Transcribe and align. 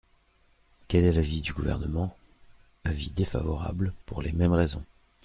Quel 0.87 1.03
est 1.05 1.13
l’avis 1.13 1.41
du 1.41 1.53
Gouvernement? 1.53 2.17
Avis 2.85 3.11
défavorable, 3.11 3.93
pour 4.07 4.23
les 4.23 4.31
mêmes 4.31 4.51
raisons. 4.53 4.83